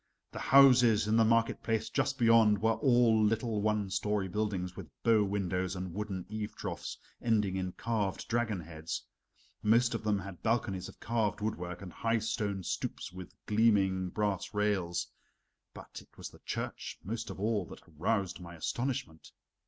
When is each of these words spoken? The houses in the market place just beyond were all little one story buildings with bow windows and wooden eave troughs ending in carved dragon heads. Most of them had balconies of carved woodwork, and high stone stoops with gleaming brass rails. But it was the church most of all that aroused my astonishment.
The 0.31 0.39
houses 0.39 1.07
in 1.07 1.15
the 1.15 1.23
market 1.23 1.61
place 1.61 1.87
just 1.87 2.17
beyond 2.17 2.57
were 2.59 2.73
all 2.73 3.23
little 3.23 3.61
one 3.61 3.91
story 3.91 4.27
buildings 4.27 4.75
with 4.75 4.89
bow 5.03 5.23
windows 5.23 5.75
and 5.75 5.93
wooden 5.93 6.25
eave 6.27 6.55
troughs 6.55 6.97
ending 7.21 7.55
in 7.55 7.73
carved 7.73 8.27
dragon 8.27 8.61
heads. 8.61 9.03
Most 9.61 9.93
of 9.93 10.03
them 10.03 10.17
had 10.17 10.41
balconies 10.41 10.89
of 10.89 10.99
carved 10.99 11.39
woodwork, 11.39 11.83
and 11.83 11.93
high 11.93 12.17
stone 12.17 12.63
stoops 12.63 13.11
with 13.13 13.35
gleaming 13.45 14.09
brass 14.09 14.55
rails. 14.55 15.05
But 15.71 16.01
it 16.01 16.17
was 16.17 16.29
the 16.31 16.39
church 16.47 16.97
most 17.03 17.29
of 17.29 17.39
all 17.39 17.65
that 17.67 17.83
aroused 17.87 18.39
my 18.39 18.55
astonishment. 18.55 19.31